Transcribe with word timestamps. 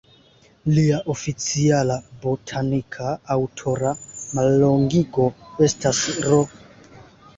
Lia 0.75 1.01
oficiala 1.13 1.97
botanika 2.23 3.11
aŭtora 3.35 3.93
mallongigo 4.39 5.29
estas 5.69 6.01
"R. 6.31 6.39